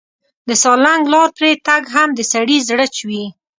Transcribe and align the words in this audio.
د 0.47 0.49
سالنګ 0.63 1.03
لار 1.13 1.29
پرې 1.37 1.51
تګ 1.67 1.83
هم 1.95 2.09
د 2.15 2.19
سړي 2.31 2.57
زړه 2.69 2.85
چوي. 2.97 3.23